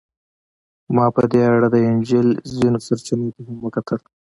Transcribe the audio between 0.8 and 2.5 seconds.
ما په دې اړه د انجیل